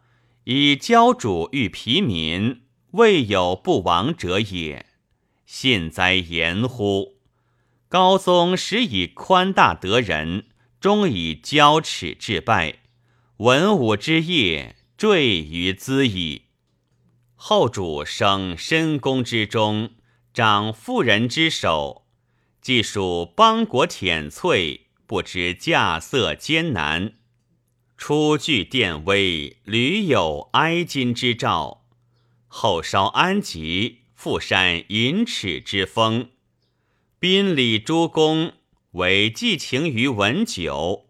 [0.46, 2.64] 以骄主欲疲民，
[2.94, 4.88] 未有不亡者也。
[5.46, 7.18] 信哉言乎！
[7.88, 10.46] 高宗始以宽大得人，
[10.82, 12.80] 终以骄耻致败。
[13.38, 16.48] 文武之业坠于兹矣。
[17.36, 19.92] 后主生深宫之中，
[20.34, 22.08] 掌妇人之手，
[22.62, 27.14] 既属邦国舔粹，不知稼穑艰难。
[27.96, 31.86] 初具殿威，屡有哀矜之兆。
[32.48, 36.32] 后稍安吉，复煽淫耻之风。
[37.20, 38.54] 宾礼诸公，
[38.92, 41.06] 委寄情于文酒，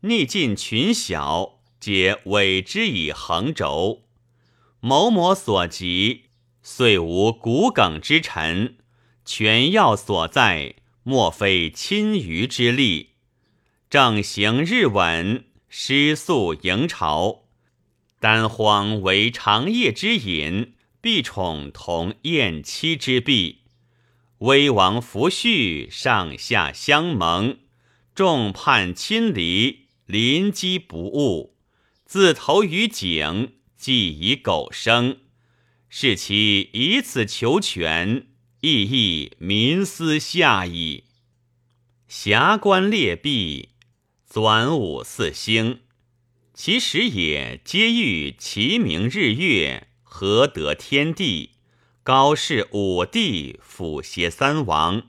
[0.00, 4.02] 逆尽群小，皆委之以横轴。
[4.80, 6.24] 某某所及，
[6.60, 8.78] 遂无骨梗之臣，
[9.24, 10.74] 权要所在，
[11.04, 13.10] 莫非亲余之力。
[13.88, 17.44] 正行日稳，失速迎朝。
[18.18, 23.59] 丹荒为长夜之饮，必宠同燕妻之婢。
[24.40, 27.58] 威王弗恤，上下相盟，
[28.14, 31.56] 众叛亲离，临机不误，
[32.06, 33.52] 自投于井。
[33.76, 35.18] 既以苟生，
[35.88, 38.28] 是其以此求全，
[38.60, 41.04] 亦亦民思下矣。
[42.06, 43.70] 侠官列弊，
[44.30, 45.80] 纂武四星，
[46.52, 51.49] 其实也皆欲其名日月，何得天地，
[52.10, 55.04] 高氏五帝，辅协三王。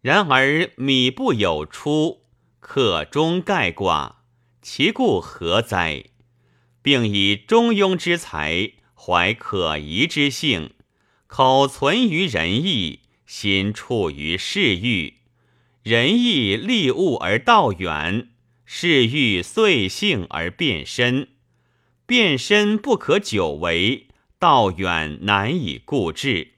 [0.00, 2.22] 然而米不有出，
[2.58, 4.14] 客中盖寡，
[4.62, 6.04] 其故何哉？
[6.80, 10.70] 并以中庸之才，怀可疑之性，
[11.26, 15.16] 口存于仁义，心处于世欲。
[15.82, 18.30] 仁义利物而道远，
[18.64, 21.28] 世欲遂性而变身。
[22.06, 24.08] 变身不可久为，
[24.46, 26.52] 道远难以固志。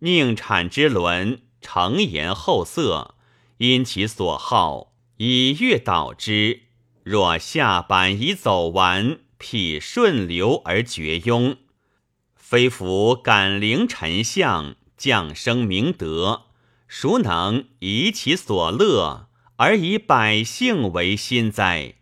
[0.00, 3.16] 宁产之伦，诚言后色，
[3.58, 6.62] 因其所好，以悦导之。
[7.02, 11.58] 若下板已走完，匹顺流而绝庸，
[12.34, 16.44] 非服感灵臣相，降生明德，
[16.86, 21.96] 孰能以其所乐而以百姓为心哉？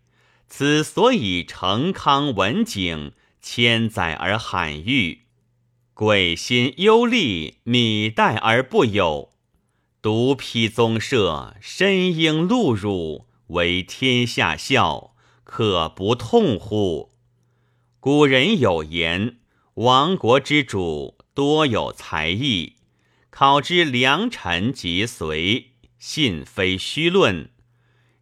[0.46, 3.14] 此所以成康文景
[3.48, 5.20] 千载而罕遇，
[5.94, 9.30] 鬼心忧利，米待而不有，
[10.02, 13.28] 独披宗社，身应禄辱。
[13.46, 17.12] 为天下笑，可不痛乎？
[18.00, 19.36] 古人有言
[19.74, 22.72] ：“亡国之主多有才艺，
[23.30, 25.70] 考之良臣及随，
[26.00, 27.50] 信非虚论。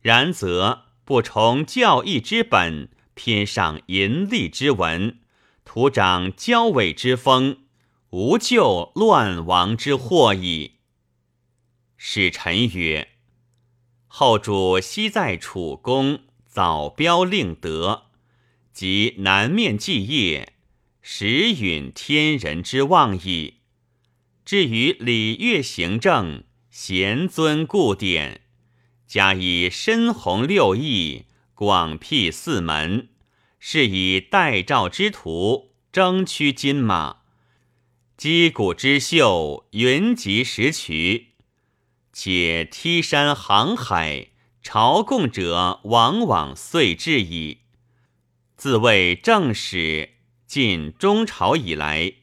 [0.02, 5.18] 然则不从教义之本，天上淫吏之文，
[5.64, 7.58] 徒长骄伪之风，
[8.10, 10.72] 无救乱亡之祸矣。”
[11.96, 13.08] 使臣曰。
[14.06, 18.04] 后主昔在楚宫，早标令德，
[18.72, 20.52] 及南面继业，
[21.02, 23.54] 时允天人之望矣。
[24.44, 28.42] 至于礼乐行政，贤尊固典，
[29.06, 31.24] 加以深弘六艺，
[31.54, 33.10] 广辟四门，
[33.60, 37.18] 是以代诏之徒，争驱金马，
[38.16, 41.34] 击鼓之秀，云集石渠。
[42.12, 44.30] 且梯山航海，
[44.62, 47.58] 朝贡者往往遂至矣。
[48.56, 50.14] 自谓正史，
[50.48, 52.14] 晋中朝以来，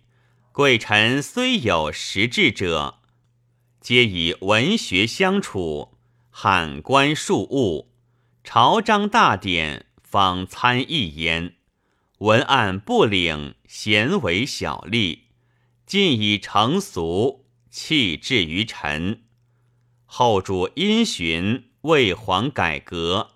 [0.51, 2.99] 贵臣虽有识志者，
[3.79, 5.97] 皆以文学相处，
[6.29, 7.90] 罕观庶务，
[8.43, 11.55] 朝章大典方参议焉。
[12.17, 15.19] 文案不领，咸为小吏，
[15.85, 19.21] 尽以成俗，弃置于臣。
[20.05, 23.35] 后主因循魏皇改革，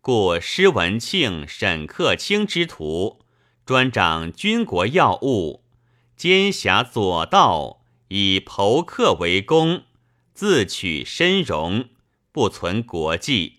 [0.00, 3.24] 故施文庆、沈克清之徒，
[3.64, 5.64] 专掌军国要务，
[6.14, 9.84] 兼辖左道，以剖克为功，
[10.34, 11.88] 自取身荣，
[12.30, 13.55] 不存国计，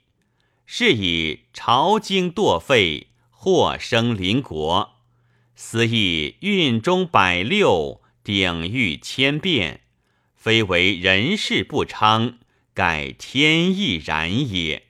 [0.69, 4.97] 是以朝京堕废，祸生邻国。
[5.55, 9.83] 思亦运中百六，鼎欲千变。
[10.35, 12.39] 非为人事不昌，
[12.73, 14.86] 改天意然也。